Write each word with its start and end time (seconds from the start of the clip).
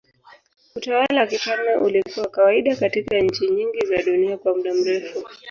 Utawala 0.75 1.19
wa 1.21 1.27
kifalme 1.27 1.75
ulikuwa 1.75 2.25
wa 2.25 2.31
kawaida 2.31 2.75
katika 2.75 3.19
nchi 3.19 3.47
nyingi 3.51 3.85
za 3.85 4.01
dunia 4.01 4.37
kwa 4.37 4.55
muda 4.57 4.73
mrefu. 4.73 5.27